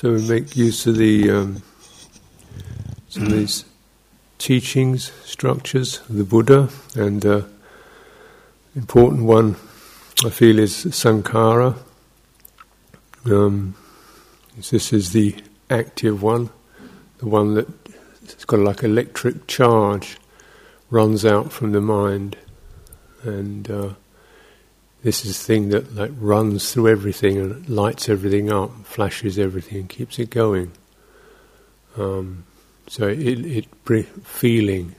[0.00, 1.62] So we make use of the um,
[3.08, 3.64] some of these
[4.38, 7.42] teachings, structures of the Buddha, and uh,
[8.76, 9.56] important one
[10.24, 11.78] I feel is sankhara.
[13.24, 13.74] Um,
[14.56, 15.34] this is the
[15.68, 16.50] active one,
[17.16, 17.66] the one that
[18.22, 20.16] has got like electric charge
[20.90, 22.36] runs out from the mind,
[23.24, 23.94] and uh,
[25.02, 29.78] this is the thing that like runs through everything and lights everything up, flashes everything,
[29.78, 30.72] and keeps it going.
[31.96, 32.44] Um,
[32.86, 33.66] so it, it
[34.24, 34.94] feeling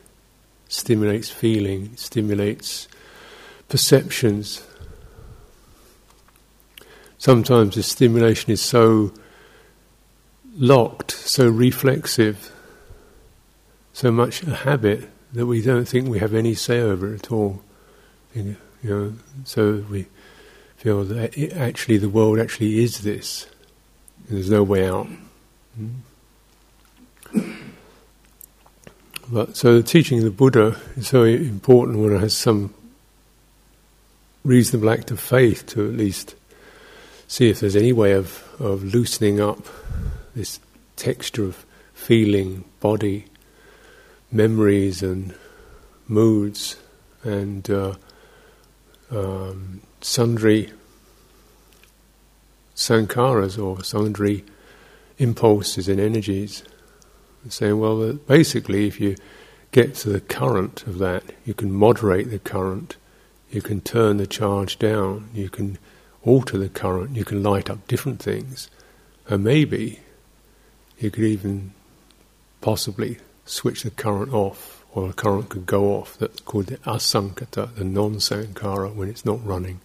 [0.70, 2.88] stimulates feeling, stimulates
[3.68, 4.66] perceptions.
[7.18, 9.12] Sometimes the stimulation is so
[10.56, 12.52] locked, so reflexive,
[13.92, 17.32] so much a habit that we don't think we have any say over it at
[17.32, 17.62] all.
[18.34, 18.56] You know,
[19.44, 20.06] so we
[20.78, 23.48] feel that actually the world actually is this.
[24.30, 25.08] there's no way out.
[25.76, 27.50] Hmm?
[29.32, 32.74] But so the teaching of the Buddha is very important when it has some
[34.44, 36.34] reasonable act of faith to at least
[37.28, 39.60] see if there's any way of, of loosening up
[40.36, 40.60] this
[40.96, 43.26] texture of feeling, body,
[44.32, 45.36] memories, and
[46.08, 46.78] moods,
[47.24, 47.94] and uh,
[49.12, 50.72] um, sundry
[52.76, 54.44] sankharas or sundry
[55.18, 56.64] impulses and energies.
[57.50, 59.16] saying, well, basically, if you
[59.72, 62.96] get to the current of that, you can moderate the current,
[63.52, 65.78] you can turn the charge down, you can
[66.24, 68.70] alter the current, you can light up different things,
[69.28, 70.00] and maybe
[71.00, 71.72] you could even
[72.62, 76.18] possibly switch the current off, or a current could go off.
[76.18, 79.82] That's called the asankhata, the non-sankhara, when it's not running,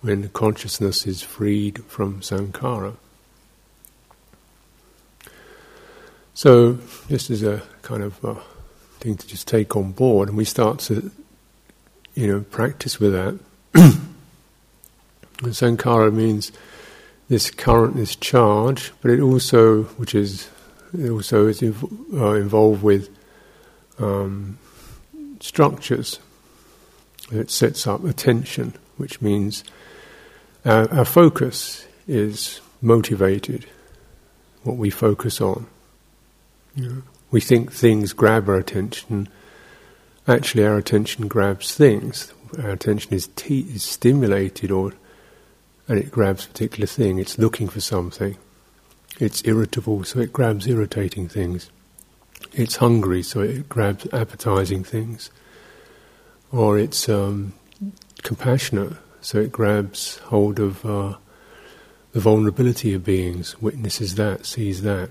[0.00, 2.96] when consciousness is freed from sankhara.
[6.34, 6.72] So
[7.08, 8.36] this is a kind of uh,
[9.00, 11.10] thing to just take on board, and we start to,
[12.14, 13.38] you know, practice with that.
[15.38, 16.52] sankhara means
[17.28, 20.48] this current, this charge, but it also, which is,
[20.98, 23.08] it also is inv- uh, involved with
[24.00, 24.58] um,
[25.40, 26.18] structures.
[27.30, 29.62] It sets up attention, which means
[30.64, 33.66] our, our focus is motivated.
[34.62, 35.66] What we focus on.
[36.76, 39.28] Know, we think things grab our attention.
[40.26, 42.32] Actually, our attention grabs things.
[42.62, 44.92] Our attention is, te- is stimulated or
[45.90, 47.18] and it grabs a particular thing.
[47.18, 48.36] It's looking for something.
[49.18, 51.68] It's irritable, so it grabs irritating things.
[52.52, 55.30] It's hungry, so it grabs appetizing things.
[56.52, 57.52] Or it's um,
[58.22, 61.16] compassionate, so it grabs hold of uh,
[62.12, 65.10] the vulnerability of beings, witnesses that, sees that.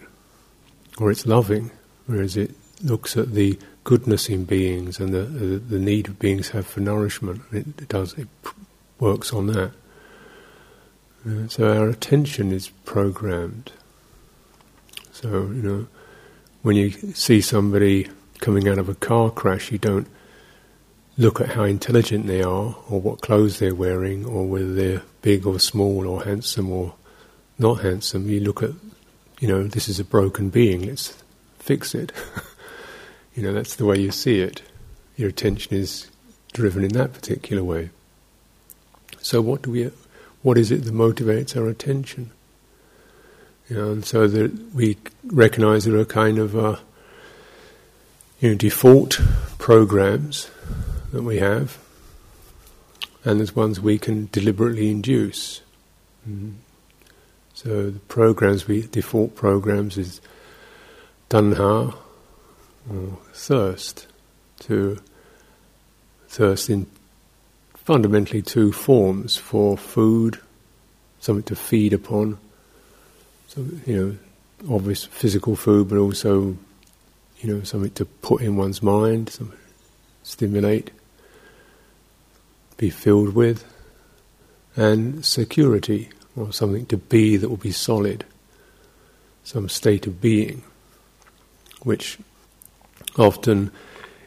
[0.97, 1.71] Or it's loving,
[2.07, 2.51] whereas it
[2.83, 6.81] looks at the goodness in beings and the, the, the need of beings have for
[6.81, 7.41] nourishment.
[7.51, 8.27] It, it does, it
[8.99, 9.71] works on that.
[11.27, 13.71] Uh, so our attention is programmed.
[15.11, 15.87] So, you know,
[16.61, 18.09] when you see somebody
[18.39, 20.07] coming out of a car crash, you don't
[21.17, 25.45] look at how intelligent they are, or what clothes they're wearing, or whether they're big
[25.45, 26.95] or small, or handsome or
[27.57, 28.29] not handsome.
[28.29, 28.71] You look at,
[29.39, 31.21] you know, this is a broken being, let's
[31.59, 32.11] fix it.
[33.35, 34.61] you know, that's the way you see it.
[35.17, 36.09] Your attention is
[36.53, 37.89] driven in that particular way.
[39.21, 39.91] So, what do we
[40.41, 42.31] what is it that motivates our attention?
[43.69, 46.77] You know, and so that we recognize there are kind of uh,
[48.39, 49.21] you know default
[49.59, 50.49] programs
[51.11, 51.77] that we have,
[53.23, 55.61] and there's ones we can deliberately induce.
[56.27, 56.55] Mm.
[57.53, 60.21] So the programs we default programs is
[61.29, 61.95] tanha
[62.89, 64.07] or thirst
[64.61, 64.99] to
[66.27, 66.87] thirst in
[67.75, 70.39] fundamentally two forms for food,
[71.19, 72.37] something to feed upon,
[73.49, 76.55] so, you know, obvious physical food, but also,
[77.39, 79.57] you know, something to put in one's mind, something
[80.21, 80.91] stimulate,
[82.77, 83.65] be filled with,
[84.75, 88.23] and security, or something to be that will be solid,
[89.43, 90.61] some state of being,
[91.81, 92.19] which
[93.17, 93.71] often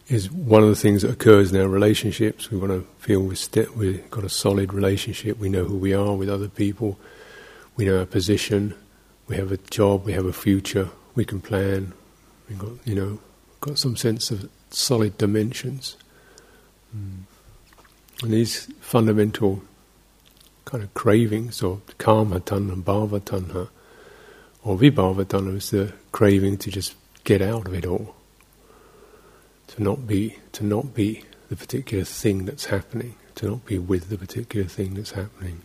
[0.09, 2.51] is one of the things that occurs in our relationships.
[2.51, 5.39] We want to feel we've, st- we've got a solid relationship.
[5.39, 6.99] We know who we are with other people.
[7.77, 8.75] We know our position.
[9.33, 10.05] We have a job.
[10.05, 10.91] We have a future.
[11.15, 11.95] We can plan.
[12.51, 13.19] We've got, you know,
[13.63, 15.97] got some sense of solid dimensions.
[16.95, 17.23] Mm.
[18.23, 19.63] And these fundamental
[20.67, 23.69] kind of cravings, or kama tanha, bhava tanha,
[24.65, 26.95] Or vibhava tanha is the craving to just
[27.25, 28.15] get out of it all.
[29.69, 34.11] To not be to not be the particular thing that's happening, to not be with
[34.11, 35.63] the particular thing that's happening.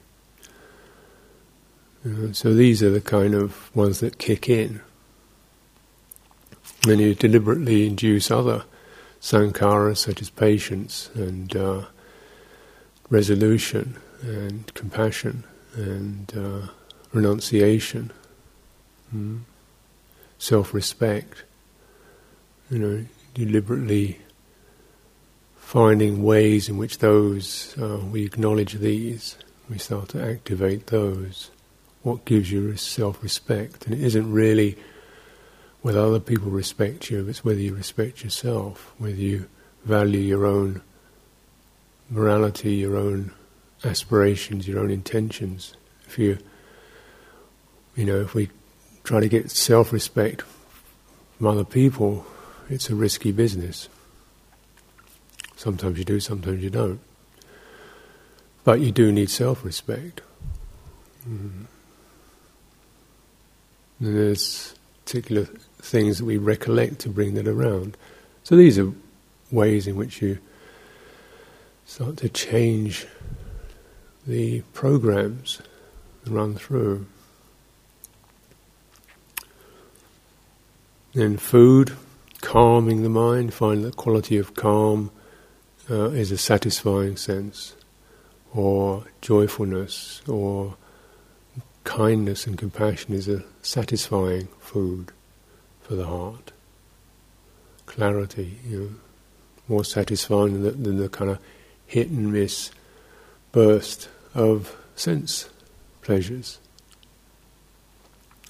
[2.06, 4.82] Uh, so these are the kind of ones that kick in.
[6.88, 8.64] And you deliberately induce other
[9.20, 11.86] sankharas such as patience and uh,
[13.10, 15.44] resolution and compassion
[15.76, 16.68] and uh,
[17.12, 18.12] renunciation,
[19.14, 19.42] mm,
[20.38, 21.44] self-respect.
[22.70, 24.20] You know, deliberately
[25.58, 29.36] finding ways in which those uh, we acknowledge these,
[29.70, 31.52] we start to activate those.
[32.08, 34.78] What gives you self-respect, and it isn't really
[35.82, 39.50] whether other people respect you, it's whether you respect yourself, whether you
[39.84, 40.82] value your own
[42.10, 43.34] morality, your own
[43.84, 45.74] aspirations, your own intentions.
[46.06, 46.38] If you,
[47.98, 48.52] you know, if we
[49.04, 50.44] try to get self-respect
[51.38, 52.26] from other people,
[52.70, 53.90] it's a risky business.
[55.58, 57.02] Sometimes you do, sometimes you don't.
[58.64, 60.22] But you do need self-respect.
[61.28, 61.66] Mm.
[61.66, 61.68] And
[64.00, 65.46] there's particular
[65.80, 67.98] things that we recollect to bring that around.
[68.44, 68.92] So these are
[69.52, 70.40] ways in which you
[71.86, 73.08] start to change
[74.26, 75.62] the programs
[76.26, 77.06] run through.
[81.14, 81.94] Then food,
[82.42, 85.12] calming the mind, find the quality of calm
[85.90, 87.76] uh, is a satisfying sense,
[88.54, 90.76] or joyfulness, or
[91.98, 95.12] kindness and compassion is a satisfying food
[95.82, 96.52] for the heart.
[97.88, 98.90] Clarity, you know,
[99.68, 101.40] more satisfying than the, than the kind of
[101.88, 102.70] hit and miss
[103.52, 105.50] burst of sense
[106.04, 106.60] pleasures.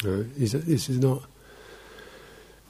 [0.04, 1.24] Uh, this is not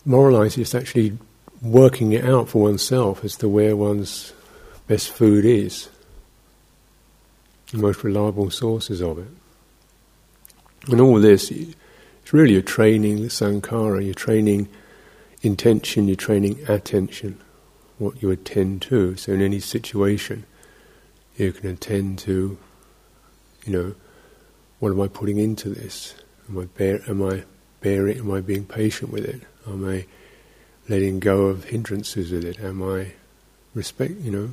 [0.06, 1.18] moralizing, it's actually
[1.60, 4.32] working it out for oneself as to where one's
[4.86, 5.90] best food is,
[7.72, 9.28] the most reliable sources of it.
[10.86, 14.70] And all this, it's really a training the sankhara, you're training
[15.42, 17.40] intention, you're training attention,
[17.98, 19.16] what you attend to.
[19.16, 20.46] So in any situation,
[21.36, 22.58] you can attend to,
[23.66, 23.96] you know,
[24.80, 26.16] what am I putting into this?
[26.50, 27.44] Am I bear, am I
[27.82, 28.20] bearing?
[28.20, 29.42] Am I being patient with it?
[29.68, 30.06] Am I
[30.88, 32.60] letting go of hindrances with it?
[32.60, 33.14] Am I
[33.74, 34.14] respect?
[34.22, 34.50] You know,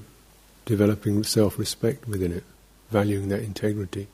[0.65, 2.44] developing self-respect within it,
[2.91, 4.09] valuing that integrity,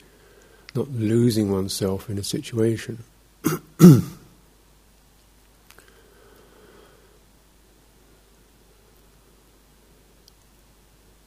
[0.75, 3.03] not losing oneself in a situation.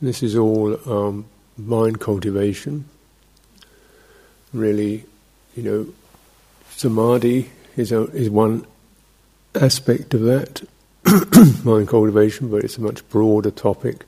[0.01, 1.25] this is all um,
[1.57, 2.85] mind cultivation.
[4.53, 5.05] Really,
[5.55, 5.87] you know,
[6.71, 8.65] samadhi is a, is one
[9.55, 10.63] aspect of that
[11.65, 14.05] mind cultivation, but it's a much broader topic.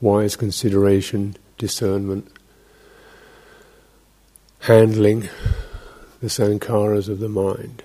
[0.00, 2.30] Wise consideration, discernment,
[4.60, 5.28] handling
[6.20, 7.82] the sankharas of the mind.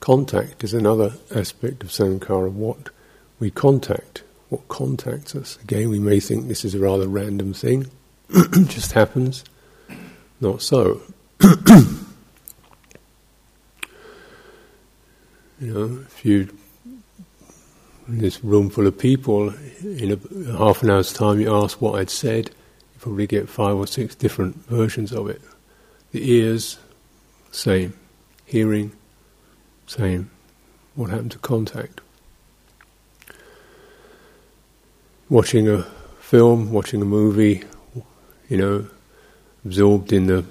[0.00, 2.50] Contact is another aspect of sankhara.
[2.50, 2.90] What
[3.38, 4.22] we contact
[4.54, 5.58] what contacts us.
[5.62, 7.90] Again, we may think this is a rather random thing,
[8.66, 9.44] just happens.
[10.40, 11.00] Not so.
[11.42, 11.52] you
[15.60, 16.56] know, if you
[18.06, 21.98] in this room full of people, in a, half an hour's time, you ask what
[21.98, 22.50] I'd said,
[23.04, 25.40] probably get five or six different versions of it.
[26.12, 26.78] The ears,
[27.50, 27.94] same.
[28.44, 28.92] Hearing,
[29.86, 30.30] same.
[30.94, 32.00] What happened to contact?
[35.28, 35.82] watching a
[36.20, 37.62] film, watching a movie,
[38.48, 38.86] you know,
[39.64, 40.44] absorbed in the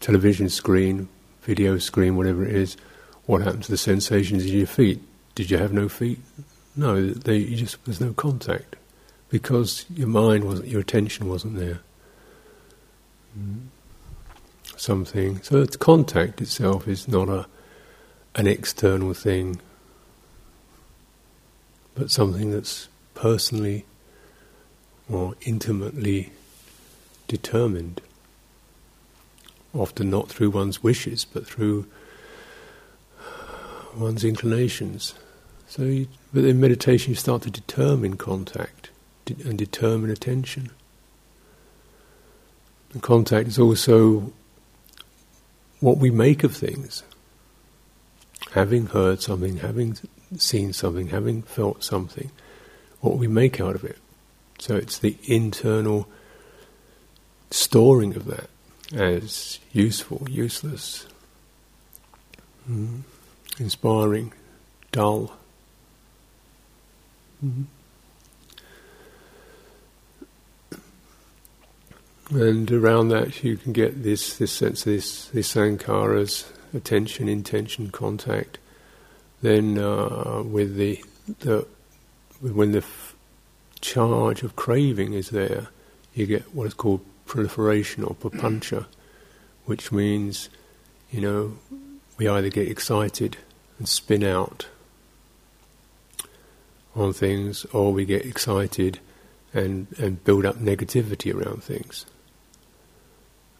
[0.00, 1.08] television screen,
[1.42, 2.76] video screen, whatever it is,
[3.26, 5.00] what happened to the sensations in your feet?
[5.34, 6.18] Did you have no feet?
[6.76, 8.76] No, they just there's no contact
[9.28, 11.80] because your mind wasn't, your attention wasn't there.
[14.76, 15.42] Something.
[15.42, 17.46] So it's contact itself is not a
[18.36, 19.60] an external thing,
[21.94, 23.84] but something that's personally
[25.08, 26.32] or intimately
[27.28, 28.00] determined.
[29.72, 31.86] Often not through one's wishes, but through
[33.96, 35.14] one's inclinations.
[35.68, 38.90] So, you, but in meditation, you start to determine contact
[39.26, 40.70] and determine attention.
[43.00, 44.32] Contact is also
[45.80, 47.02] what we make of things.
[48.52, 49.98] Having heard something, having
[50.36, 52.30] seen something, having felt something,
[53.00, 53.98] what we make out of it.
[54.58, 56.08] So it's the internal
[57.50, 58.48] storing of that
[58.94, 61.06] as useful, useless,
[62.70, 63.00] mm,
[63.58, 64.32] inspiring,
[64.92, 65.36] dull.
[67.44, 67.64] Mm.
[72.30, 77.90] And around that, you can get this this sense of this this sankharas, attention, intention,
[77.90, 78.58] contact.
[79.42, 81.04] Then, uh, with the
[81.40, 81.66] the
[82.40, 83.14] when the f-
[83.80, 85.68] charge of craving is there,
[86.14, 88.86] you get what is called proliferation or papancha,
[89.66, 90.48] which means,
[91.10, 91.58] you know,
[92.16, 93.36] we either get excited
[93.78, 94.66] and spin out
[96.96, 98.98] on things, or we get excited
[99.52, 102.06] and and build up negativity around things.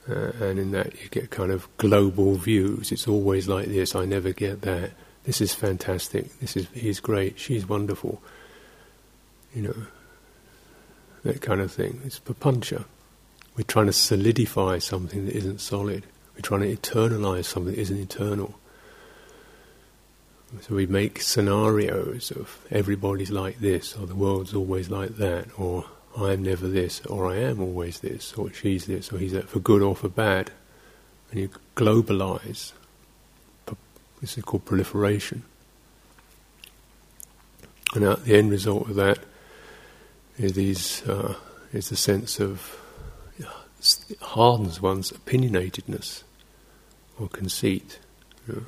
[0.08, 2.92] Uh, and in that you get kind of global views.
[2.92, 3.94] It's always like this.
[3.94, 4.90] I never get that.
[5.24, 6.38] This is fantastic.
[6.40, 7.38] This is he's great.
[7.38, 8.22] She's wonderful.
[9.54, 9.86] You know
[11.24, 12.02] that kind of thing.
[12.04, 12.84] It's papancha.
[13.56, 16.04] We're trying to solidify something that isn't solid.
[16.34, 18.58] We're trying to eternalize something that isn't eternal.
[20.60, 25.86] So we make scenarios of everybody's like this, or the world's always like that, or
[26.16, 29.48] I am never this, or I am always this, or she's this, or he's that,
[29.48, 30.50] for good or for bad.
[31.30, 32.72] And you globalize.
[34.20, 35.42] This is called proliferation.
[37.94, 39.18] And out the end result of that
[40.38, 41.36] is these uh,
[41.72, 42.80] is the sense of
[44.20, 46.22] hardens one's opinionatedness
[47.20, 47.98] or conceit.
[48.48, 48.66] You know.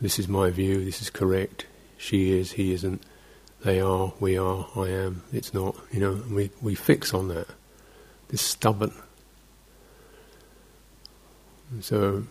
[0.00, 0.84] This is my view.
[0.84, 1.66] This is correct.
[1.96, 2.52] She is.
[2.52, 3.02] He isn't
[3.64, 7.28] they are, we are, I am, it's not, you know, and we, we fix on
[7.28, 7.48] that.
[8.28, 8.92] This stubborn.
[11.70, 12.24] And so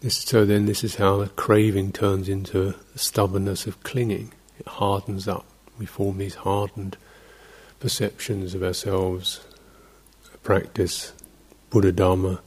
[0.00, 4.32] this so then this is how the craving turns into the stubbornness of clinging.
[4.58, 5.44] It hardens up.
[5.78, 6.96] We form these hardened
[7.80, 9.40] perceptions of ourselves,
[10.42, 11.12] practice,
[11.70, 12.40] Buddha Dharma,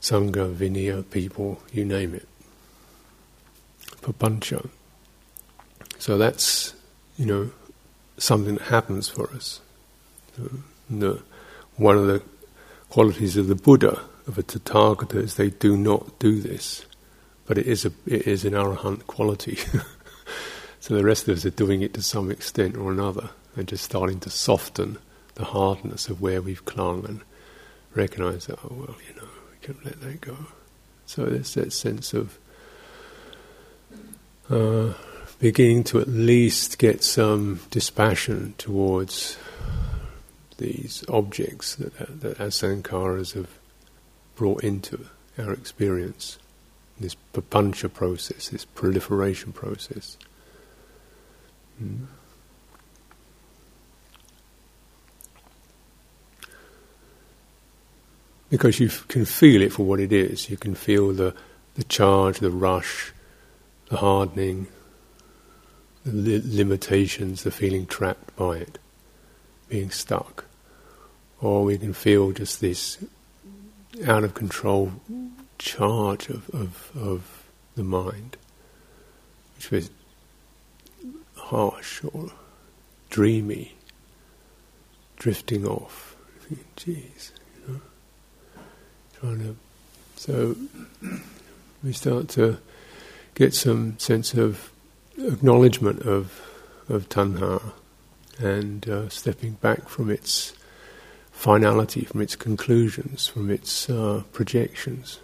[0.00, 2.28] Sangha, Vinaya, people, you name it.
[4.02, 4.68] Papancha.
[5.98, 6.75] So that's
[7.16, 7.50] you know,
[8.18, 9.60] something that happens for us.
[10.88, 11.22] The,
[11.76, 12.22] one of the
[12.90, 16.84] qualities of the Buddha, of a Tathagata, is they do not do this,
[17.46, 19.56] but it is a it is an arahant quality.
[20.80, 23.84] so the rest of us are doing it to some extent or another, and just
[23.84, 24.98] starting to soften
[25.34, 27.20] the hardness of where we've clung and
[27.94, 30.36] recognize that, oh well, you know, we can let that go.
[31.06, 32.38] So there's that sense of
[34.50, 34.92] uh,
[35.38, 39.36] beginning to at least get some dispassion towards
[40.58, 43.50] these objects that, that our sankharas have
[44.34, 45.06] brought into
[45.38, 46.38] our experience,
[46.98, 50.16] this papancha process, this proliferation process.
[51.82, 52.06] Mm.
[58.48, 60.48] Because you can feel it for what it is.
[60.48, 61.34] You can feel the,
[61.74, 63.12] the charge, the rush,
[63.90, 64.68] the hardening,
[66.06, 68.78] the limitations, the feeling trapped by it,
[69.68, 70.44] being stuck.
[71.40, 72.98] Or we can feel just this
[74.06, 74.92] out of control
[75.58, 77.44] charge of, of, of
[77.74, 78.36] the mind,
[79.56, 79.90] which was
[81.34, 82.30] harsh or
[83.10, 83.74] dreamy,
[85.16, 86.16] drifting off.
[86.76, 87.32] Jeez,
[87.66, 87.80] you know,
[89.18, 89.56] trying to.
[90.16, 90.56] So
[91.82, 92.58] we start to
[93.34, 94.70] get some sense of
[95.18, 96.42] acknowledgement of
[96.88, 97.60] of tanha
[98.38, 100.52] and uh, stepping back from its
[101.32, 105.20] finality, from its conclusions, from its uh, projections,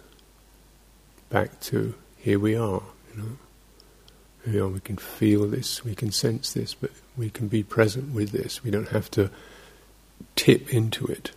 [1.29, 2.81] back to here we are.
[3.11, 3.37] You know,
[4.45, 7.63] here we, are, we can feel this, we can sense this, but we can be
[7.63, 8.63] present with this.
[8.63, 9.29] We don't have to
[10.35, 11.31] tip into it.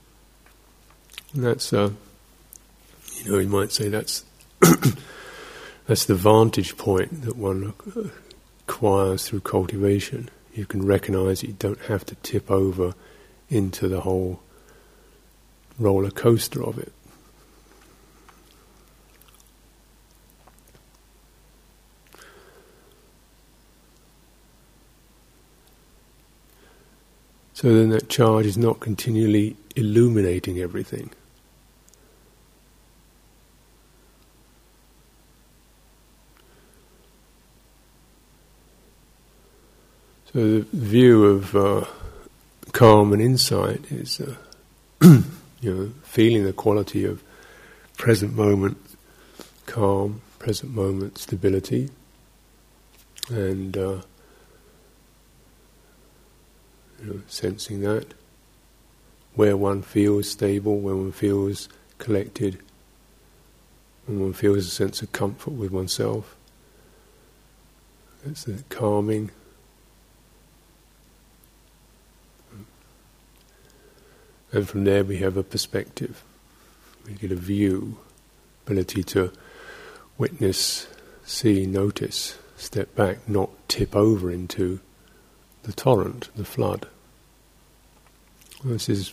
[1.33, 1.91] And that's, uh,
[3.23, 4.25] you know, you might say that's
[5.87, 7.75] that's the vantage point that one
[8.69, 10.29] acquires through cultivation.
[10.53, 12.95] You can recognize you don't have to tip over
[13.49, 14.41] into the whole
[15.79, 16.93] roller coaster of it.
[27.55, 31.11] So then that charge is not continually illuminating everything.
[40.37, 41.87] So the view of uh,
[42.73, 44.35] calm and insight is, uh,
[45.01, 45.25] you
[45.63, 47.23] know, feeling the quality of
[47.97, 48.77] present moment,
[49.65, 51.89] calm, present moment, stability,
[53.31, 54.03] and uh,
[57.01, 58.13] you know, sensing that
[59.37, 62.59] where one feels stable, where one feels collected,
[64.07, 66.37] and one feels a sense of comfort with oneself.
[68.23, 69.31] That's the calming.
[74.57, 76.25] And from there we have a perspective.
[77.07, 77.99] We get a view,
[78.65, 79.31] ability to
[80.17, 80.87] witness,
[81.27, 84.81] see, notice, step back, not tip over into
[85.65, 86.89] the torrent, the flood.
[88.65, 89.13] This is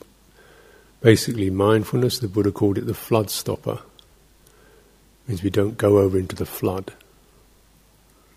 [1.02, 2.20] basically mindfulness.
[2.20, 3.82] The Buddha called it the flood stopper.
[3.82, 6.94] It means we don't go over into the flood.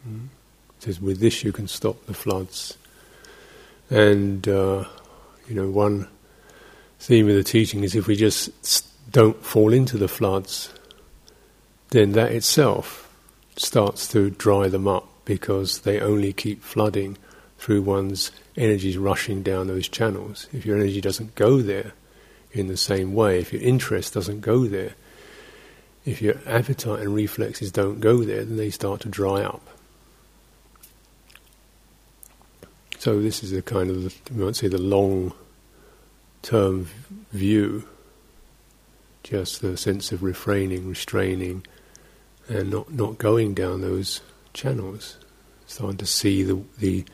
[0.04, 2.76] It says with this you can stop the floods.
[3.90, 4.86] And uh,
[5.48, 6.08] you know, one
[6.98, 10.72] theme of the teaching is if we just don't fall into the floods,
[11.90, 13.10] then that itself
[13.56, 17.16] starts to dry them up because they only keep flooding
[17.58, 20.46] through one's energies rushing down those channels.
[20.52, 21.92] If your energy doesn't go there
[22.52, 24.94] in the same way, if your interest doesn't go there,
[26.04, 29.66] if your appetite and reflexes don't go there, then they start to dry up.
[32.98, 34.78] So this is a kind of, you might say, the
[36.52, 36.88] long-term
[37.32, 37.88] view.
[39.22, 41.66] Just the sense of refraining, restraining,
[42.48, 44.20] and not not going down those
[44.52, 45.18] channels.
[45.66, 47.04] Starting to see the the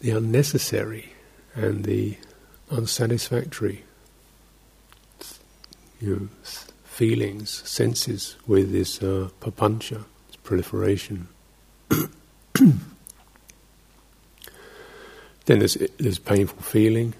[0.00, 1.12] the unnecessary
[1.54, 2.16] and the
[2.70, 3.84] unsatisfactory
[6.00, 6.28] you know,
[6.82, 11.28] feelings, senses with this uh, papancha, this proliferation.
[11.90, 12.80] then
[15.46, 17.14] there's, there's painful feeling,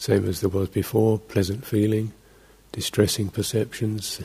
[0.00, 2.10] same as there was before, pleasant feeling,
[2.72, 4.22] distressing perceptions,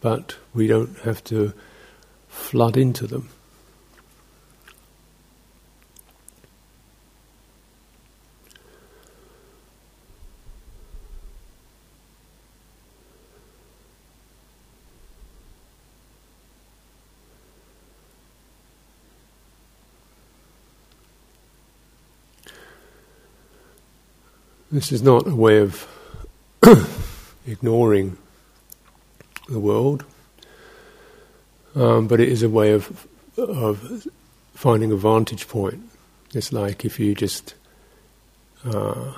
[0.00, 1.52] but we don't have to
[2.28, 3.28] flood into them.
[24.72, 25.86] This is not a way of
[27.46, 28.16] ignoring
[29.46, 30.02] the world,
[31.74, 33.06] um, but it is a way of
[33.36, 34.06] of
[34.54, 35.82] finding a vantage point.
[36.32, 37.54] It's like if you just
[38.64, 39.12] uh,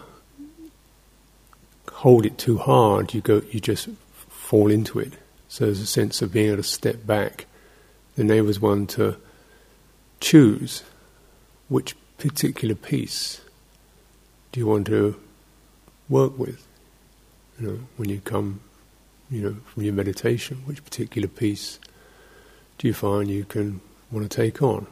[1.92, 3.88] hold it too hard, you go, you just
[4.28, 5.12] fall into it.
[5.46, 7.46] So there's a sense of being able to step back.
[8.16, 9.18] The enables one to
[10.18, 10.82] choose
[11.68, 13.40] which particular piece
[14.50, 15.20] do you want to
[16.08, 16.66] work with.
[17.58, 18.60] You know, when you come,
[19.30, 21.78] you know, from your meditation, which particular piece
[22.78, 24.86] do you find you can want to take on?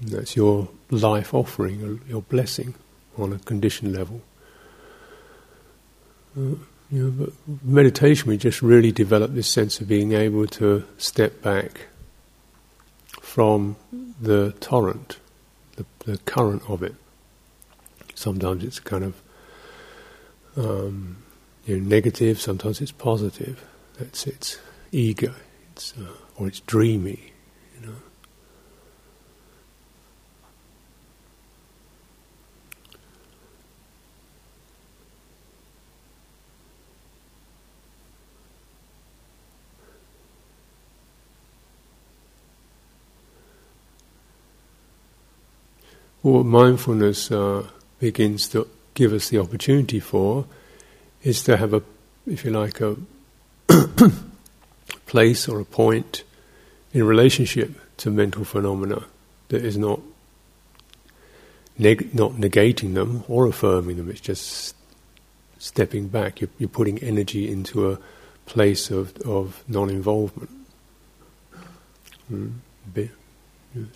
[0.00, 2.74] And that's your life offering, your blessing
[3.16, 4.22] on a conditioned level.
[6.36, 6.56] Uh,
[6.90, 11.86] you know, meditation, we just really develop this sense of being able to step back
[13.20, 13.76] from
[14.20, 15.18] the torrent,
[15.76, 16.94] the, the current of it.
[18.14, 19.20] Sometimes it's kind of
[20.58, 21.16] um,
[21.64, 23.64] you know, negative, sometimes it's positive.
[23.98, 24.58] That's its
[24.92, 25.34] ego,
[25.72, 27.32] it's, uh, or it's dreamy,
[27.80, 27.94] you know.
[46.22, 47.68] What mindfulness uh,
[48.00, 48.68] begins to
[48.98, 50.44] give us the opportunity for
[51.22, 51.80] is to have a,
[52.26, 52.96] if you like, a
[55.06, 56.24] place or a point
[56.92, 59.04] in relationship to mental phenomena
[59.50, 60.00] that is not
[61.78, 64.10] neg- not negating them or affirming them.
[64.10, 64.74] It's just
[65.58, 66.40] stepping back.
[66.40, 67.98] You're, you're putting energy into a
[68.46, 70.50] place of of non-involvement.
[72.32, 72.52] Mm.
[72.92, 73.10] Be-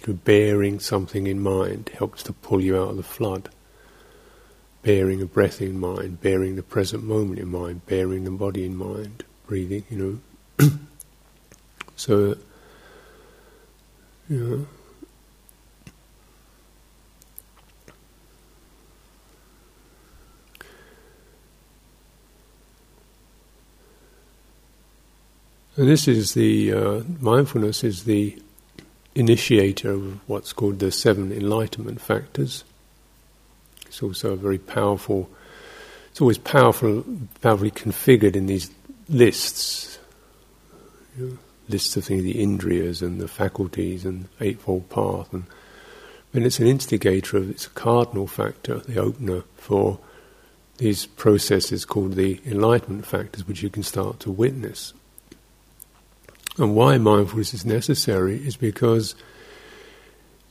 [0.07, 3.49] bearing something in mind helps to pull you out of the flood
[4.83, 8.77] bearing a breath in mind, bearing the present moment in mind, bearing the body in
[8.77, 10.21] mind, breathing, you
[10.59, 10.68] know.
[11.97, 12.37] so,
[14.29, 14.66] you know.
[25.75, 28.38] And this is the uh, mindfulness is the
[29.14, 32.64] initiator of what's called the seven enlightenment factors.
[33.93, 35.29] It's also a very powerful.
[36.11, 37.05] It's always powerful,
[37.43, 38.71] powerfully configured in these
[39.11, 39.99] lists.
[41.19, 45.45] You know, lists of things, the indriyas and the faculties and eightfold path, and
[46.33, 49.99] then it's an instigator of it's a cardinal factor, the opener for
[50.79, 54.95] these processes called the enlightenment factors, which you can start to witness.
[56.57, 59.15] And why mindfulness is necessary is because,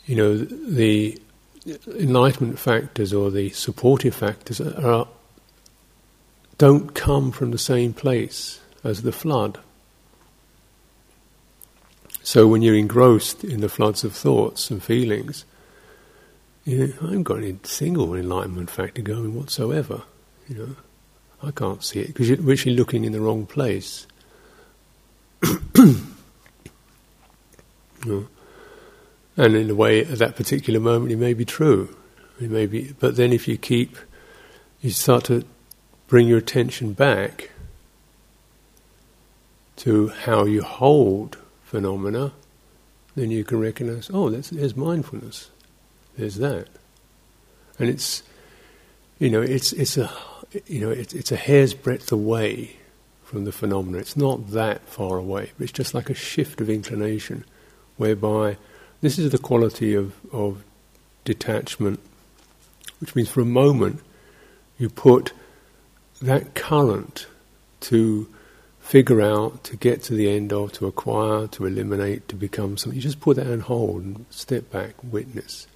[0.06, 1.20] you know, the
[1.66, 5.08] enlightenment factors or the supportive factors are,
[6.58, 9.60] don't come from the same place as the flood.
[12.24, 15.46] So when you're engrossed in the floods of thoughts and feelings,
[16.66, 20.04] you know, I haven't got any single enlightenment factor going whatsoever.
[20.48, 20.76] You know,
[21.44, 24.06] I can't see it because you're actually looking in the wrong place.
[25.76, 26.06] you
[28.06, 28.28] know?
[29.38, 31.96] And in a way, at that particular moment, it may be true.
[32.40, 33.96] It may be, but then if you keep,
[34.82, 35.46] you start to
[36.08, 37.52] bring your attention back
[39.78, 42.34] to how you hold phenomena,
[43.16, 45.50] then you can recognize, oh, there's mindfulness.
[46.18, 46.68] There's that,
[47.80, 48.22] and it's,
[49.18, 50.12] you know, it's it's a,
[50.68, 52.76] you know, it's it's a hair's breadth away
[53.24, 54.00] from the phenomena.
[54.00, 57.46] It's not that far away, but it's just like a shift of inclination,
[57.96, 58.58] whereby
[59.02, 60.64] this is the quality of, of
[61.26, 62.00] detachment,
[63.00, 64.00] which means for a moment
[64.78, 65.34] you put
[66.22, 67.28] that current
[67.82, 68.28] to
[68.80, 72.96] figure out, to get to the end of, to acquire, to eliminate, to become something.
[72.96, 75.68] You just put that on hold and step back, witness.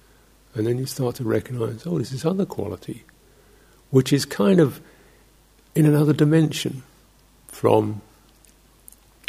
[0.54, 3.04] And then you start to recognize, oh, there's this other quality,
[3.90, 4.80] which is kind of
[5.74, 6.82] in another dimension
[7.48, 8.00] from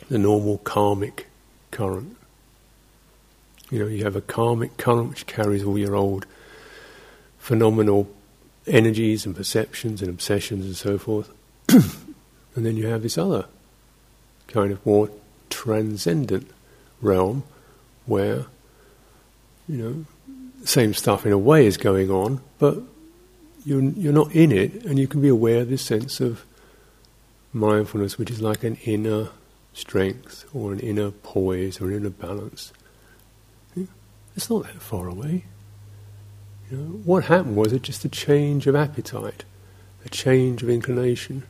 [0.10, 1.28] the normal karmic
[1.72, 2.18] current.
[3.70, 6.26] You know, you have a karmic current which carries all your old
[7.38, 8.10] phenomenal
[8.66, 11.30] energies and perceptions and obsessions and so forth.
[11.70, 13.46] and then you have this other
[14.48, 15.10] kind of more
[15.50, 16.50] transcendent
[17.02, 17.44] realm
[18.06, 18.46] where,
[19.68, 20.06] you know,
[20.62, 22.78] the same stuff in a way is going on, but
[23.66, 26.46] you're, you're not in it and you can be aware of this sense of
[27.54, 29.30] mindfulness, which is like an inner
[29.74, 32.72] strength or an inner poise or an inner balance.
[34.38, 35.46] It's not that far away.
[36.70, 39.46] You know, what happened was it just a change of appetite,
[40.06, 41.42] a change of inclination,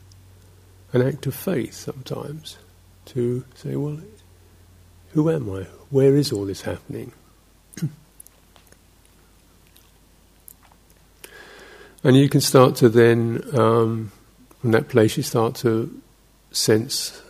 [0.94, 2.56] an act of faith sometimes
[3.06, 4.00] to say, well,
[5.10, 5.64] who am I?
[5.90, 7.12] Where is all this happening?
[12.02, 14.12] and you can start to then, um,
[14.60, 16.00] from that place, you start to
[16.52, 17.20] sense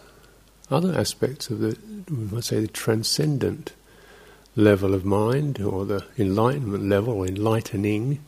[0.70, 1.76] other aspects of the,
[2.08, 3.72] we might say, the transcendent
[4.58, 8.18] level of mind or the enlightenment level or enlightening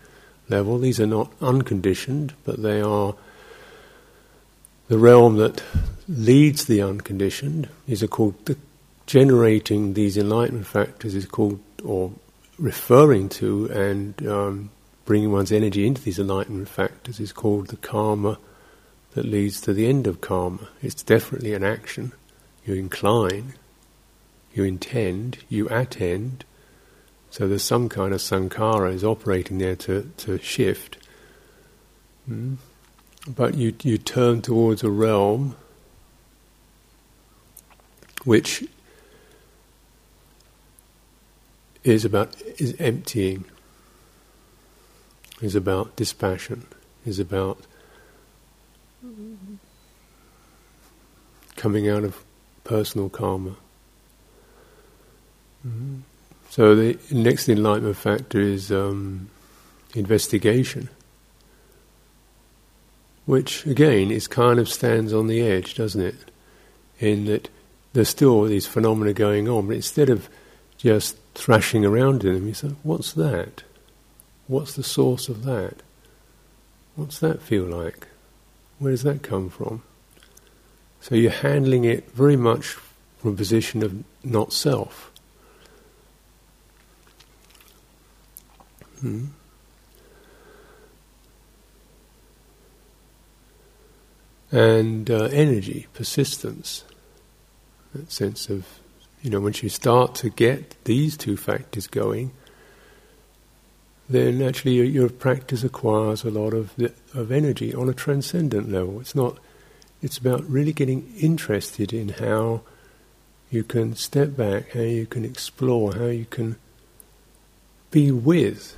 [0.49, 0.79] level.
[0.79, 3.15] These are not unconditioned, but they are
[4.89, 5.63] the realm that
[6.09, 7.69] leads the unconditioned.
[7.87, 8.57] These are called the
[9.07, 12.13] generating these enlightenment factors is called or
[12.59, 14.71] referring to and um,
[15.05, 18.39] bringing one's energy into these enlightenment factors is called the karma
[19.15, 20.69] that leads to the end of karma.
[20.81, 22.13] It's definitely an action.
[22.65, 23.55] You incline
[24.53, 26.45] you intend, you attend.
[27.31, 30.99] So there's some kind of sankhara is operating there to, to shift.
[32.29, 32.57] Mm.
[33.29, 35.57] But you, you turn towards a realm
[38.25, 38.65] which
[41.85, 43.45] is about is emptying,
[45.41, 46.67] is about dispassion,
[47.07, 47.59] is about
[51.57, 52.25] coming out of
[52.65, 53.57] personal karma.
[55.67, 56.01] Mm-hmm.
[56.49, 59.31] So the next enlightenment factor is um,
[59.95, 60.89] investigation,
[63.27, 66.17] which again is kind of stands on the edge, doesn't it?
[66.99, 67.49] In that
[67.93, 70.29] there's still these phenomena going on, but instead of
[70.77, 73.63] just thrashing around in them, you say, "What's that?
[74.49, 75.83] What's the source of that?
[76.97, 78.09] What's that feel like?
[78.79, 79.83] Where does that come from?"
[81.01, 82.77] So you're handling it very much
[83.19, 85.10] from a position of not self.
[89.01, 89.27] Hmm.
[94.53, 96.85] And uh, energy, persistence,
[97.95, 98.67] that sense of,
[99.23, 102.33] you know, once you start to get these two factors going,
[104.09, 106.75] then actually your, your practice acquires a lot of
[107.15, 109.01] of energy on a transcendent level.
[109.01, 109.39] It's not.
[110.03, 112.63] It's about really getting interested in how
[113.51, 116.57] you can step back, how you can explore, how you can
[117.91, 118.77] be with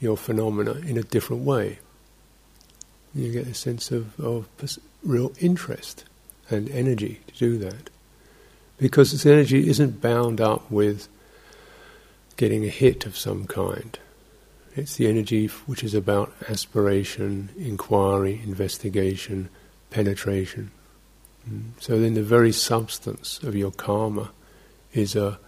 [0.00, 1.78] your phenomena in a different way.
[3.14, 4.48] You get a sense of, of
[5.02, 6.04] real interest
[6.48, 7.90] and energy to do that.
[8.78, 11.08] Because this energy isn't bound up with
[12.36, 13.98] getting a hit of some kind.
[14.74, 19.50] It's the energy which is about aspiration, inquiry, investigation,
[19.90, 20.70] penetration.
[21.48, 21.72] Mm.
[21.80, 24.30] So then the very substance of your karma
[24.94, 25.38] is a,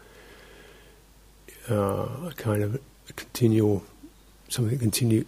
[1.70, 3.84] uh, a kind of a continual,
[4.52, 5.24] something that continue,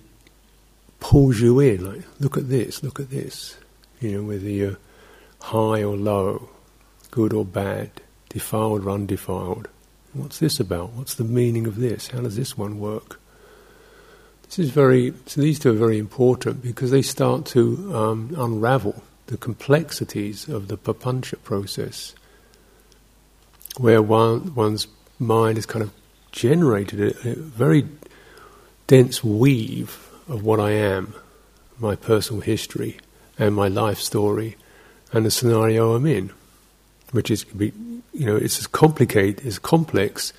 [1.01, 3.57] pulls you in, like, look at this, look at this.
[4.01, 4.79] You know, whether you're
[5.41, 6.49] high or low,
[7.11, 7.91] good or bad,
[8.29, 9.69] defiled or undefiled.
[10.13, 10.91] What's this about?
[10.93, 12.09] What's the meaning of this?
[12.09, 13.21] How does this one work?
[14.45, 19.03] This is very, so these two are very important because they start to um, unravel
[19.27, 22.15] the complexities of the papancha process,
[23.79, 24.87] where one, one's
[25.19, 25.91] mind is kind of
[26.31, 27.87] generated a, a very
[28.87, 31.15] dense weave of what I am,
[31.79, 32.99] my personal history,
[33.39, 34.57] and my life story,
[35.13, 36.31] and the scenario I'm in,
[37.13, 40.33] which is, you know, it's as complicated, as complex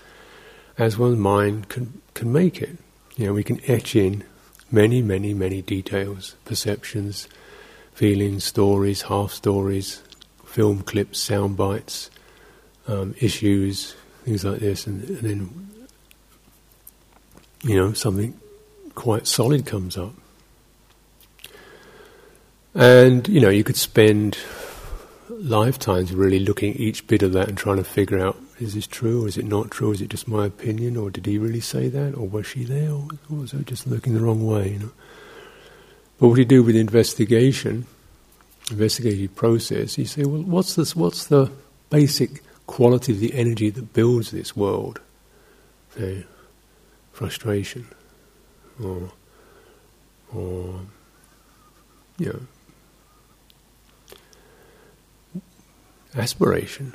[0.77, 2.77] as one's mind can can make it.
[3.15, 4.23] You know, we can etch in
[4.71, 7.27] many, many, many details, perceptions,
[7.93, 10.01] feelings, stories, half stories,
[10.45, 12.09] film clips, sound bites,
[12.87, 15.69] um, issues, things like this, and, and then
[17.65, 18.39] you know something
[18.93, 20.13] quite solid comes up.
[22.75, 24.37] And you know, you could spend
[25.29, 28.87] lifetimes really looking at each bit of that and trying to figure out is this
[28.87, 29.91] true or is it not true?
[29.91, 32.91] Is it just my opinion or did he really say that or was she there
[32.91, 34.73] or, was I just looking the wrong way?
[34.73, 34.91] You know?
[36.19, 37.87] But what do you do with investigation,
[38.71, 40.95] investigative process, you say, well, what's this?
[40.95, 41.51] What's the
[41.89, 45.01] basic quality of the energy that builds this world?
[45.97, 46.25] Say,
[47.15, 47.87] frustration,
[48.83, 49.11] or,
[50.33, 50.81] or,
[52.17, 52.47] you
[55.33, 55.41] know,
[56.15, 56.93] aspiration.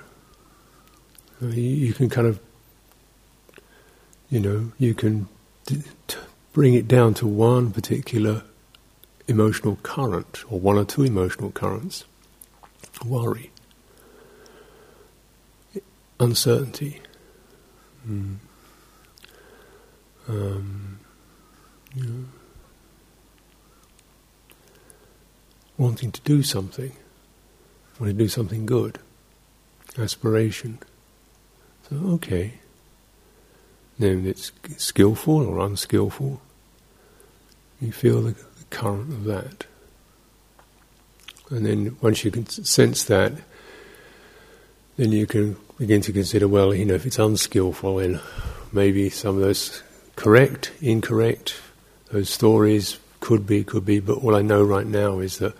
[1.40, 2.38] You can kind of,
[4.28, 5.26] you know, you can
[5.66, 6.18] d- t-
[6.52, 8.42] bring it down to one particular
[9.26, 12.04] emotional current or one or two emotional currents
[13.04, 13.50] worry,
[16.18, 17.00] uncertainty.
[18.06, 18.36] Mm.
[20.30, 21.00] Um,
[21.96, 22.24] you know,
[25.76, 26.92] wanting to do something,
[27.98, 29.00] wanting to do something good
[29.98, 30.78] aspiration.
[31.88, 32.60] So, okay.
[33.98, 36.40] Then it's skillful or unskillful.
[37.80, 39.66] You feel the, the current of that.
[41.50, 43.32] And then once you can sense that,
[44.96, 48.20] then you can begin to consider, well, you know, if it's unskillful, then
[48.70, 49.82] maybe some of those
[50.20, 51.54] correct, incorrect,
[52.12, 55.56] those stories could be, could be, but all I know right now is that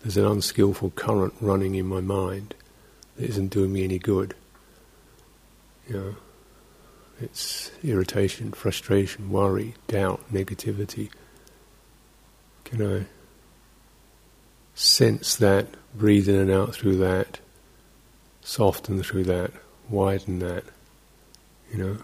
[0.00, 2.54] there's an unskillful current running in my mind
[3.16, 4.32] that isn't doing me any good.
[5.88, 6.16] You know,
[7.20, 11.10] it's irritation, frustration, worry, doubt, negativity.
[12.64, 13.06] Can I
[14.76, 17.40] sense that, breathe in and out through that,
[18.42, 19.50] soften through that,
[19.88, 20.62] widen that,
[21.72, 21.96] you know,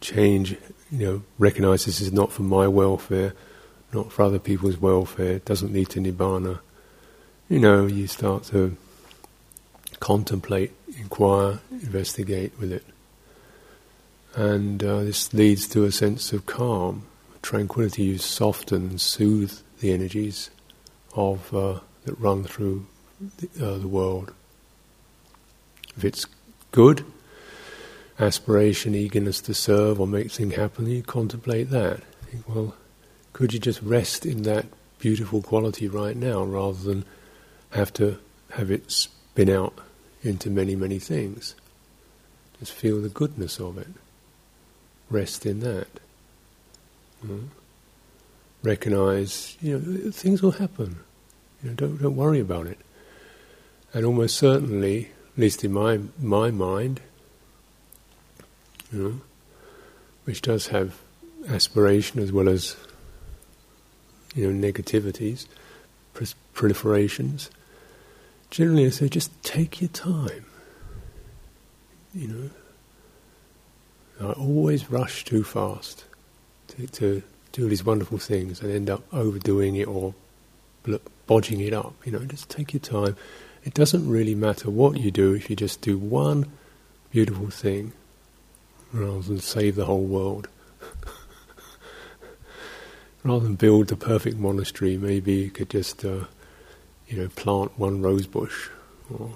[0.00, 0.56] change,
[0.90, 3.34] you know, recognize this is not for my welfare,
[3.92, 6.60] not for other people's welfare, it doesn't lead to nibbana.
[7.48, 8.76] You know, you start to
[10.00, 12.84] contemplate, inquire, investigate with it.
[14.34, 17.06] And uh, this leads to a sense of calm,
[17.42, 18.02] tranquility.
[18.02, 20.50] You soften and soothe the energies
[21.14, 22.86] of uh, that run through
[23.20, 24.32] the, uh, the world.
[25.96, 26.26] If it's
[26.72, 27.04] good,
[28.18, 32.00] aspiration, eagerness to serve or make things happen, you contemplate that.
[32.26, 32.74] Think, well,
[33.32, 34.66] could you just rest in that
[34.98, 37.04] beautiful quality right now rather than
[37.70, 38.18] have to
[38.52, 39.74] have it spin out
[40.22, 41.54] into many, many things.
[42.58, 43.88] Just feel the goodness of it.
[45.10, 45.88] Rest in that.
[47.24, 47.48] Mm.
[48.62, 51.00] Recognize, you know, things will happen.
[51.62, 52.78] You know, don't don't worry about it.
[53.92, 57.00] And almost certainly, at least in my my mind,
[58.94, 59.20] you know,
[60.24, 61.00] which does have
[61.48, 62.76] aspiration as well as
[64.34, 65.46] you know negativities,
[66.54, 67.50] proliferations
[68.54, 70.46] generally I say just take your time.
[72.14, 72.50] You know,
[74.28, 76.04] I always rush too fast
[76.68, 80.14] to, to do these wonderful things and end up overdoing it or
[81.26, 81.94] bodging it up.
[82.04, 83.16] You know, just take your time.
[83.64, 86.46] It doesn't really matter what you do if you just do one
[87.10, 87.92] beautiful thing
[88.94, 90.48] rather than save the whole world.
[93.24, 96.24] rather than build the perfect monastery, maybe you could just uh,
[97.08, 98.68] you know, plant one rose bush
[99.12, 99.32] or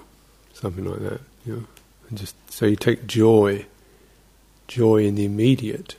[0.53, 1.21] something like that.
[1.45, 1.63] You know,
[2.09, 3.65] and just so you take joy,
[4.67, 5.95] joy in the immediate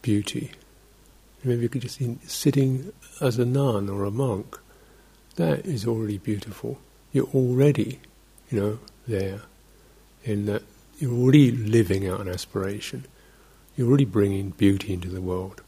[0.00, 0.52] beauty
[1.46, 4.58] Maybe you could just be sitting as a nun or a monk.
[5.36, 6.78] That is already beautiful.
[7.12, 8.00] You're already,
[8.50, 9.42] you know, there.
[10.24, 10.62] In that
[10.98, 13.06] you're already living out an aspiration.
[13.76, 15.62] You're already bringing beauty into the world.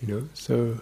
[0.00, 0.80] You know, so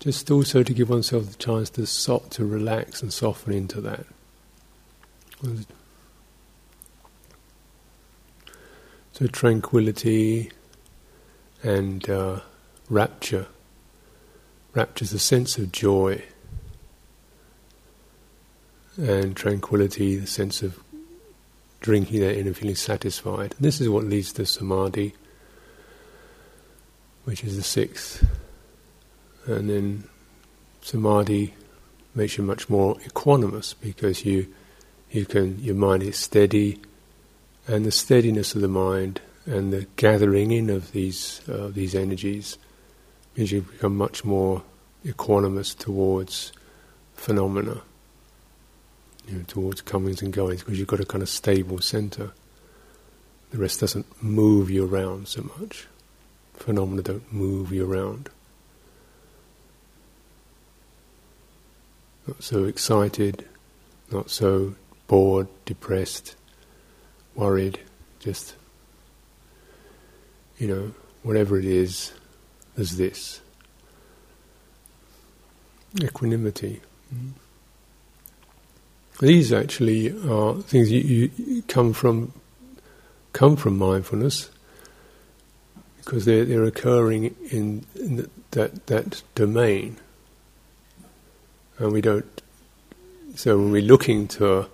[0.00, 4.04] just also to give oneself the chance to so, to relax and soften into that.
[9.12, 10.50] So tranquility
[11.62, 12.40] and uh,
[12.90, 13.46] rapture.
[14.74, 16.22] Rapture is a sense of joy,
[18.96, 20.81] and tranquility, the sense of
[21.82, 23.52] drinking that in and feeling satisfied.
[23.56, 25.14] And this is what leads to samadhi,
[27.24, 28.26] which is the sixth.
[29.46, 30.04] And then
[30.80, 31.54] samadhi
[32.14, 34.46] makes you much more equanimous because you
[35.10, 36.80] you can your mind is steady,
[37.66, 42.56] and the steadiness of the mind and the gathering in of these uh, these energies
[43.36, 44.62] means you become much more
[45.04, 46.52] equanimous towards
[47.14, 47.82] phenomena,
[49.28, 52.32] you know, towards comings and goings, because you've got a kind of stable center.
[53.50, 55.86] The rest doesn't move you around so much.
[56.54, 58.30] Phenomena don't move you around.
[62.26, 63.44] Not so excited,
[64.10, 64.74] not so
[65.08, 66.36] bored, depressed,
[67.34, 67.80] worried,
[68.20, 68.54] just,
[70.58, 72.12] you know, whatever it is,
[72.76, 73.40] there's this.
[76.00, 76.80] Equanimity.
[77.12, 77.30] Mm-hmm.
[79.22, 82.32] These actually are things you, you, come from
[83.32, 84.50] come from mindfulness
[85.98, 89.98] because they're, they're occurring in, in that that domain,
[91.78, 92.42] and we don't.
[93.36, 94.66] So when we're looking to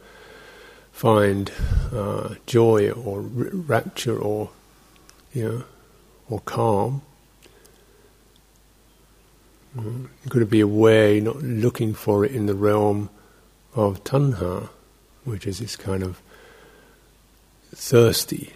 [0.93, 1.53] find
[1.93, 4.49] uh, joy or rapture or
[5.35, 5.65] you know
[6.31, 7.03] or calm,
[9.77, 10.07] mm-hmm.
[10.25, 13.11] you've got to be aware you're not looking for it in the realm
[13.79, 14.69] of tanha,
[15.25, 16.21] which is this kind of
[17.75, 18.53] thirsty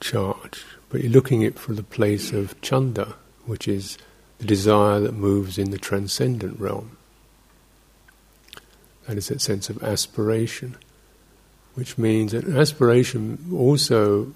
[0.00, 3.14] charge, but you're looking at it for the place of chanda,
[3.46, 3.98] which is
[4.38, 6.96] the desire that moves in the transcendent realm.
[9.06, 10.76] That is that sense of aspiration
[11.74, 14.32] which means that aspiration also,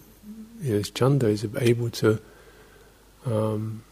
[0.61, 2.21] you know, chanda is able to
[3.27, 3.83] um,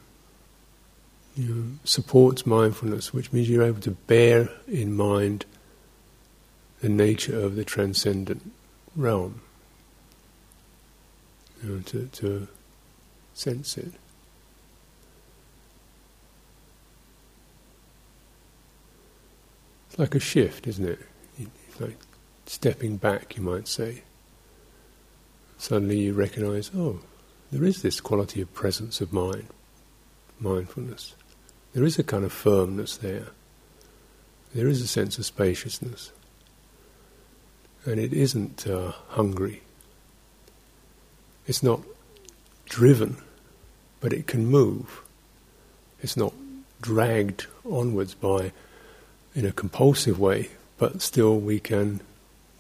[1.37, 5.45] you know, supports mindfulness, which means you're able to bear in mind
[6.83, 8.51] the nature of the transcendent
[8.97, 9.41] realm,
[11.63, 12.49] you know, to, to
[13.35, 13.93] sense it.
[19.89, 20.99] It's like a shift, isn't it?
[21.39, 21.99] It's like
[22.47, 24.03] stepping back, you might say,
[25.59, 26.99] suddenly you recognize, oh,
[27.53, 29.47] there is this quality of presence of mind,
[30.41, 31.15] mindfulness.
[31.75, 33.29] There is a kind of firmness there.
[34.53, 36.11] There is a sense of spaciousness.
[37.85, 39.63] And it isn't uh, hungry.
[41.47, 41.81] It's not
[42.67, 43.17] driven,
[44.01, 45.03] but it can move.
[46.01, 46.33] It's not
[46.81, 48.53] dragged onwards by,
[49.35, 52.01] in a compulsive way, but still we can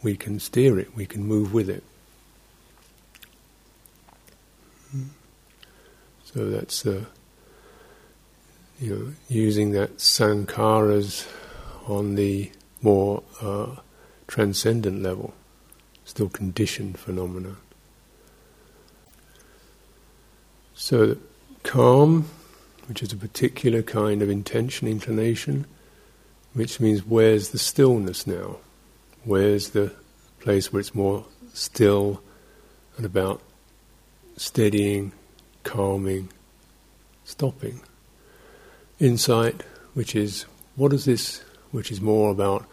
[0.03, 1.85] we can steer it, we can move with it.
[6.25, 7.05] So that's uh,
[8.81, 11.29] you know using that sankharas
[11.87, 13.77] on the more uh,
[14.33, 15.35] transcendent level,
[16.07, 17.55] still conditioned phenomena.
[20.73, 21.19] So
[21.65, 22.31] calm,
[22.87, 25.67] which is a particular kind of intention, inclination,
[26.55, 28.57] which means where's the stillness now?
[29.25, 29.93] Where's the
[30.41, 32.23] place where it's more still
[32.97, 33.43] and about
[34.39, 35.13] steadying,
[35.63, 36.31] calming,
[37.25, 37.83] stopping?
[38.99, 42.67] Insight, which is what is this, which is more about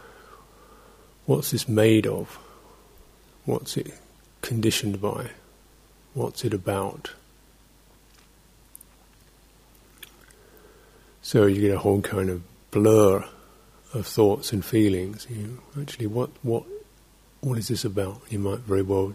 [1.29, 2.39] what's this made of?
[3.45, 3.93] What's it
[4.41, 5.29] conditioned by?
[6.15, 7.11] What's it about?
[11.21, 13.23] So you get a whole kind of blur
[13.93, 15.27] of thoughts and feelings.
[15.29, 15.37] You
[15.75, 16.63] know, actually, what what
[17.41, 18.21] what is this about?
[18.29, 19.13] You might very well,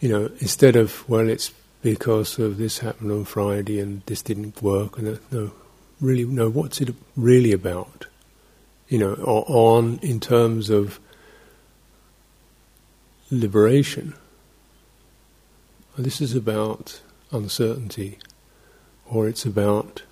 [0.00, 1.52] you know, instead of well, it's
[1.82, 5.52] because of this happened on Friday and this didn't work, and no,
[6.00, 6.48] really, no.
[6.48, 8.06] What's it really about?
[8.90, 11.00] You know, or on in terms of
[13.30, 14.12] liberation.
[15.96, 17.00] This is about
[17.32, 18.18] uncertainty,
[19.06, 20.02] or it's about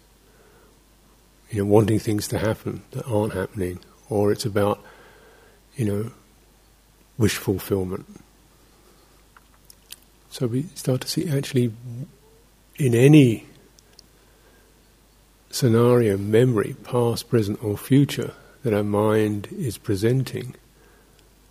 [1.50, 4.82] you know, wanting things to happen that aren't happening, or it's about,
[5.76, 6.10] you know,
[7.16, 8.06] wish fulfillment.
[10.30, 11.72] So we start to see actually
[12.76, 13.46] in any
[15.50, 20.54] scenario, memory, past, present, or future, that our mind is presenting,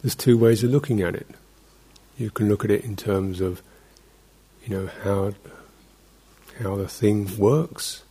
[0.02, 1.28] there's two ways of looking at it.
[2.18, 3.62] You can look at it in terms of,
[4.66, 5.34] you know, how
[6.64, 8.04] how the thing works,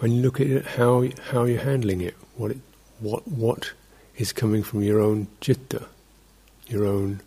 [0.00, 2.58] and you look at it how how you're handling it, what it,
[3.00, 3.72] what what
[4.16, 5.86] is coming from your own citta,
[6.68, 7.20] your own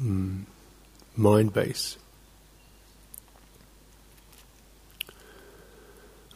[0.00, 0.44] mm,
[1.16, 1.98] mind base.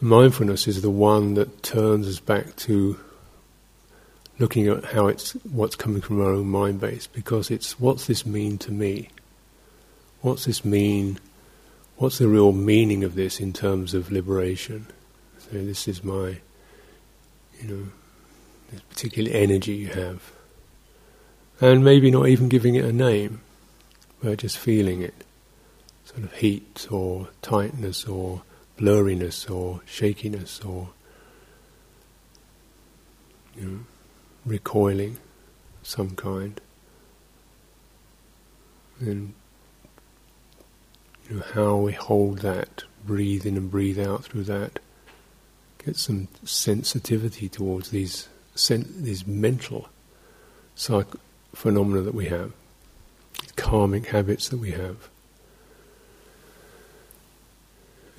[0.03, 2.99] Mindfulness is the one that turns us back to
[4.39, 8.25] looking at how it's what's coming from our own mind base because it's what's this
[8.25, 9.11] mean to me?
[10.23, 11.19] What's this mean?
[11.97, 14.87] What's the real meaning of this in terms of liberation?
[15.39, 16.39] So this is my,
[17.61, 17.87] you know,
[18.73, 20.33] this particular energy you have,
[21.61, 23.43] and maybe not even giving it a name,
[24.23, 25.15] but just feeling it,
[26.07, 28.41] sort of heat or tightness or
[28.81, 30.89] blurriness or shakiness or
[33.57, 33.79] you know,
[34.47, 35.19] recoiling
[35.83, 36.61] some kind.
[39.01, 39.35] And
[41.29, 44.79] you know, how we hold that, breathe in and breathe out through that,
[45.85, 49.89] get some sensitivity towards these sen- these mental
[50.75, 51.07] psych-
[51.55, 52.53] phenomena that we have,
[53.57, 55.10] karmic habits that we have.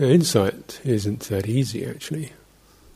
[0.09, 2.31] Insight isn't that easy, actually,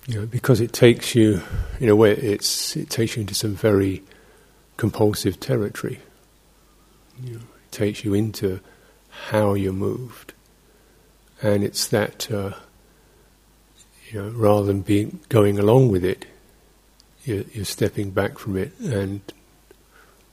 [0.07, 1.41] you know, because it takes you,
[1.79, 4.03] in a way, it's it takes you into some very
[4.77, 5.99] compulsive territory.
[7.23, 8.59] You know, it takes you into
[9.09, 10.33] how you're moved,
[11.41, 12.53] and it's that uh,
[14.11, 16.25] you know, rather than being going along with it,
[17.23, 19.21] you're, you're stepping back from it and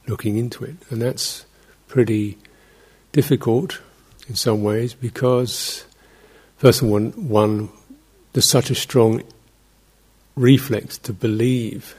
[0.07, 1.47] looking into it, and that's
[1.89, 2.39] pretty
[3.13, 3.81] difficult
[4.29, 5.85] in some ways because
[6.63, 7.71] First of all, one, one,
[8.33, 9.25] there's such a strong
[10.37, 11.97] reflex to believe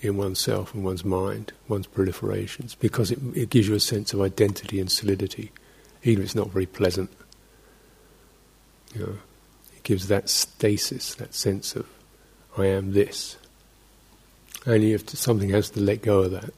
[0.00, 4.20] in oneself and one's mind, one's proliferations, because it, it gives you a sense of
[4.20, 5.50] identity and solidity,
[6.04, 7.10] even if it's not very pleasant.
[8.94, 9.18] You know,
[9.74, 11.88] it gives that stasis, that sense of
[12.56, 13.36] I am this,
[14.64, 16.54] and you have to, something has to let go of that,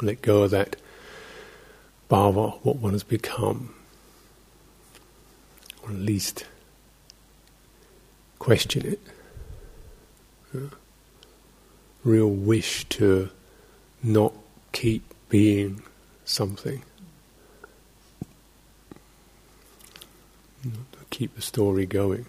[0.00, 0.76] let go of that
[2.08, 3.74] bhava, what one has become
[5.90, 6.46] or at least
[8.38, 9.00] question it.
[10.54, 10.68] Yeah.
[12.04, 13.30] Real wish to
[14.02, 14.32] not
[14.72, 15.82] keep being
[16.24, 16.82] something.
[20.62, 22.26] to keep the story going.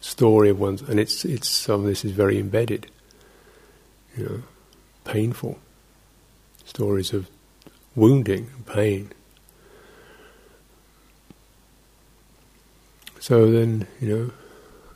[0.00, 2.90] Story of one's, and it's it's some of this is very embedded.
[4.16, 4.42] You know,
[5.04, 5.58] painful
[6.64, 7.28] stories of
[7.96, 9.12] wounding, and pain.
[13.24, 14.30] So then, you know,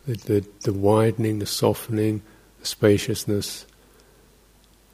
[0.06, 2.20] the, the, the widening, the softening,
[2.60, 3.64] the spaciousness,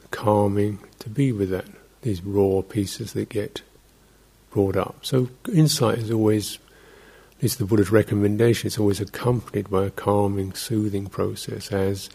[0.03, 1.65] the calming, to be with that,
[2.03, 3.63] these raw pieces that get
[4.53, 4.99] brought up.
[5.03, 6.61] So insight is always,
[7.39, 12.11] at least the Buddha's recommendation, it's always accompanied by a calming, soothing process as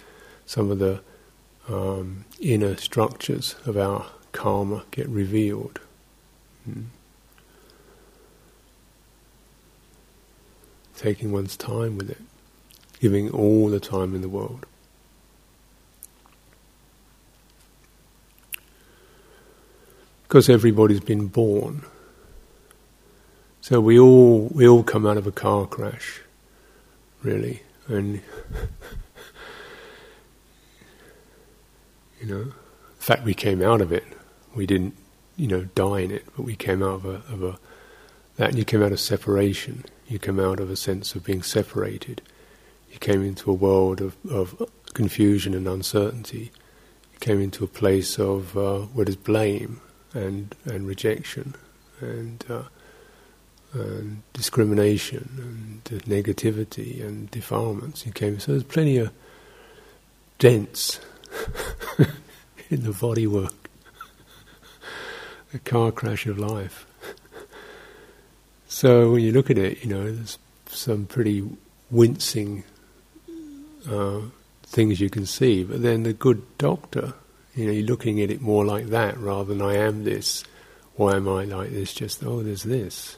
[0.45, 1.01] some of the
[1.67, 5.82] um, inner structures of our karma get revealed.
[6.65, 6.86] Mm.
[11.00, 12.18] Taking one's time with it,
[13.00, 14.66] giving all the time in the world.
[20.24, 21.84] Because everybody's been born.
[23.62, 26.22] So we all we all come out of a car crash,
[27.24, 28.16] really, and
[32.20, 32.54] you know, the
[32.97, 34.04] fact we came out of it,
[34.54, 34.97] we didn't,
[35.38, 37.58] you know, die in it, but we came out of a, of a
[38.36, 39.86] that you came out of separation.
[40.10, 42.24] You came out of a sense of being separated.
[42.91, 46.51] You came into a world of, of confusion and uncertainty.
[47.14, 49.82] You came into a place of uh, what is blame
[50.16, 51.53] and, and rejection
[51.99, 52.64] and, uh,
[53.74, 58.03] and discrimination and negativity and defilements.
[58.07, 59.12] You came so there's plenty of
[60.39, 60.99] dents
[62.72, 63.53] in the bodywork,
[65.51, 66.88] the car crash of life.
[68.72, 71.43] So when you look at it, you know, there's some pretty
[71.89, 72.63] wincing
[73.89, 74.22] uh,
[74.61, 75.63] things you can see.
[75.63, 77.15] But then the good doctor,
[77.55, 80.43] you know, you're looking at it more like that rather than I am this.
[80.95, 81.95] Why am I like this?
[81.95, 83.17] Just oh, there's this.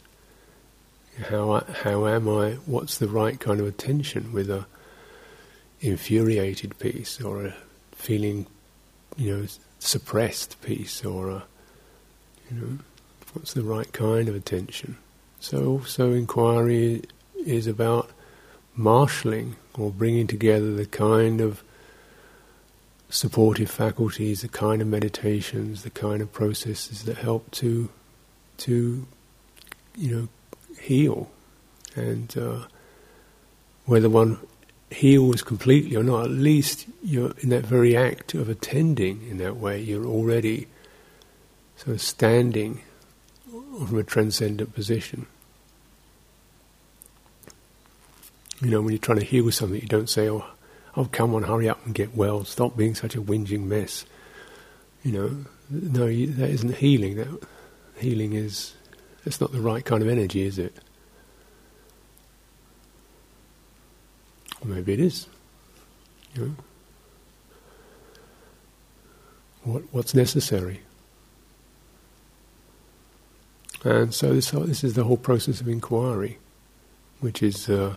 [1.27, 2.51] How how am I?
[2.65, 4.65] What's the right kind of attention with a
[5.81, 7.55] infuriated piece or a
[7.91, 8.45] feeling,
[9.17, 9.47] you know,
[9.79, 11.43] suppressed piece or a,
[12.49, 12.77] you know,
[13.33, 14.95] what's the right kind of attention?
[15.41, 17.01] So, so inquiry
[17.43, 18.11] is about
[18.75, 21.63] marshalling or bringing together the kind of
[23.09, 27.89] supportive faculties, the kind of meditations, the kind of processes that help to
[28.57, 29.07] to
[29.97, 30.27] you know
[30.79, 31.31] heal,
[31.95, 32.59] and uh,
[33.85, 34.37] whether one
[34.91, 39.57] heals completely or not, at least you're in that very act of attending in that
[39.57, 39.81] way.
[39.81, 40.67] You're already
[41.77, 42.83] sort of standing
[43.71, 45.27] from a transcendent position.
[48.61, 50.45] You know, when you're trying to heal something, you don't say, "Oh,
[50.95, 52.43] oh, come on, hurry up and get well.
[52.43, 54.05] Stop being such a whinging mess."
[55.03, 57.15] You know, no, you, that isn't healing.
[57.15, 57.27] That
[57.97, 58.73] healing is
[59.23, 60.75] that's not the right kind of energy, is it?
[64.63, 65.27] Maybe it is.
[66.35, 66.55] You know,
[69.63, 70.81] what what's necessary?
[73.83, 76.37] And so this this is the whole process of inquiry,
[77.19, 77.69] which is.
[77.69, 77.95] Uh,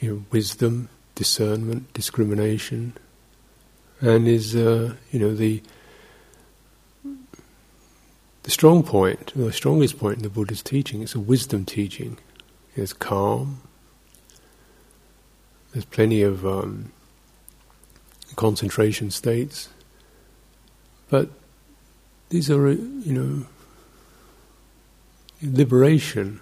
[0.00, 2.92] you know, wisdom, discernment, discrimination,
[4.00, 5.62] and is uh, you know the
[8.42, 11.02] the strong point, the strongest point in the Buddha's teaching.
[11.02, 12.18] It's a wisdom teaching.
[12.74, 13.62] There's calm.
[15.72, 16.92] There's plenty of um,
[18.36, 19.68] concentration states,
[21.10, 21.30] but
[22.28, 23.46] these are you know
[25.42, 26.40] liberation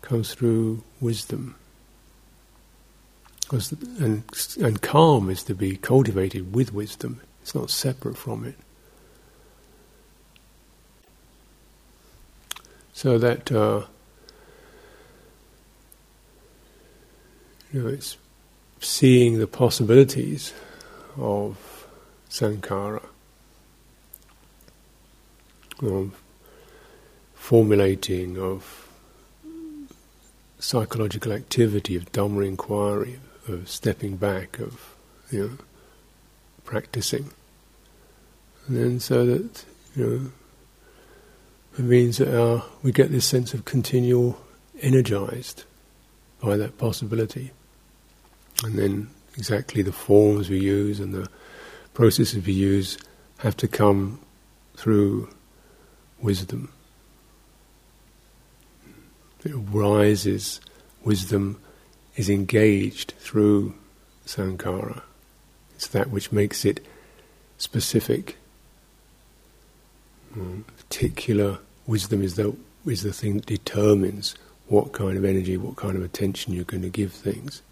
[0.00, 1.54] comes through wisdom.
[3.50, 4.24] And
[4.60, 7.20] and calm is to be cultivated with wisdom.
[7.42, 8.54] It's not separate from it.
[12.94, 13.82] So that uh,
[17.72, 18.16] you know, it's
[18.80, 20.52] seeing the possibilities
[21.16, 21.86] of
[22.28, 23.02] sankhara,
[25.82, 26.22] of
[27.34, 28.88] formulating, of
[30.58, 33.18] psychological activity, of Dhamma inquiry,
[33.48, 34.94] of stepping back, of
[35.30, 35.50] you know,
[36.64, 37.30] practicing.
[38.66, 39.64] And then so that
[39.96, 40.30] you know
[41.78, 44.38] it means that our, we get this sense of continual
[44.80, 45.64] energized
[46.40, 47.50] by that possibility.
[48.62, 51.28] And then exactly the forms we use and the
[51.94, 52.98] processes we use
[53.38, 54.20] have to come
[54.76, 55.28] through
[56.22, 56.72] wisdom.
[59.44, 60.60] It rises
[61.04, 61.60] wisdom
[62.16, 63.74] is engaged through
[64.26, 65.02] sankhara.
[65.74, 66.84] It's that which makes it
[67.58, 68.36] specific.
[70.36, 70.64] Mm.
[70.66, 72.56] Particular wisdom is the
[72.86, 74.34] is the thing that determines
[74.68, 77.62] what kind of energy, what kind of attention you're going to give things.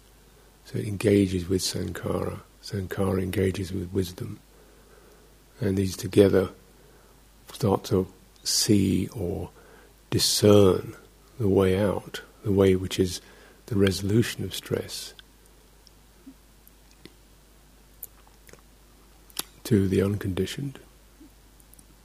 [0.65, 2.39] So it engages with sankhara.
[2.63, 4.39] Sankhara engages with wisdom.
[5.59, 6.49] And these together
[7.51, 8.07] start to
[8.43, 9.49] see or
[10.09, 10.95] discern
[11.39, 13.21] the way out, the way which is
[13.67, 15.13] the resolution of stress
[19.63, 20.79] to the unconditioned.